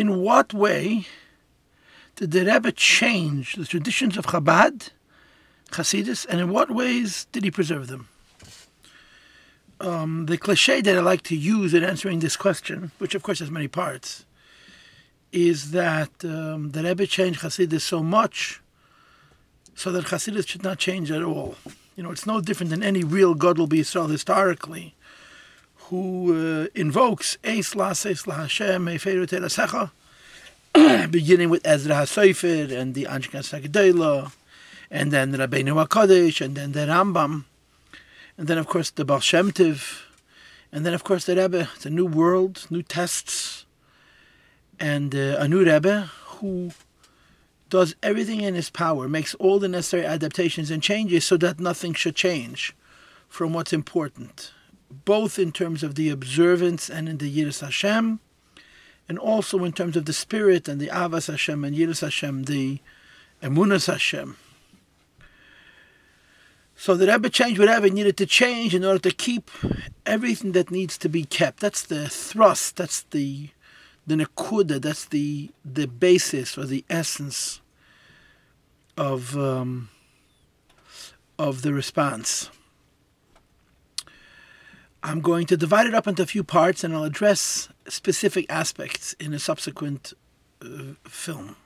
[0.00, 1.06] in what way
[2.16, 4.90] did the Rebbe change the traditions of Chabad,
[5.70, 8.08] Hasidus, and in what ways did he preserve them?
[9.80, 13.40] Um, the cliche that I like to use in answering this question, which of course
[13.40, 14.24] has many parts,
[15.32, 18.60] is that um, the Rebbe changed Hasidus so much
[19.74, 21.56] so that Hasidus should not change at all.
[21.96, 24.94] You know, it's no different than any real God will be B'Yisrael historically
[25.90, 29.90] who uh, invokes Eis Lases La Hashem Terasecha,
[31.10, 34.32] beginning with Ezra HaSofer and the Anshei Knesses HaGedolah,
[34.90, 37.44] and then Rabbeinu HaKadosh, and then the Rambam,
[38.38, 40.02] and then of course the Baal Shem Tov,
[40.72, 43.66] and then of course the Rebbe, the new world, new tests,
[44.80, 46.70] and uh, a new Rebbe who
[47.68, 51.92] does everything in his power, makes all the necessary adaptations and changes so that nothing
[51.92, 52.74] should change
[53.28, 54.52] from what's important
[55.04, 58.20] both in terms of the observance and in the Yiras Hashem,
[59.08, 62.80] and also in terms of the spirit and the Ahavas Hashem and Yiras Hashem, the
[63.42, 64.36] Emunas Hashem.
[66.76, 69.50] So the Rebbe changed whatever needed to change in order to keep
[70.04, 71.60] everything that needs to be kept.
[71.60, 72.76] That's the thrust.
[72.76, 73.50] That's the
[74.06, 74.82] the nekuda.
[74.82, 77.60] That's the the basis or the essence
[78.96, 79.88] of um,
[81.38, 82.50] of the response.
[85.06, 89.12] I'm going to divide it up into a few parts and I'll address specific aspects
[89.20, 90.14] in a subsequent
[90.62, 91.56] uh, film.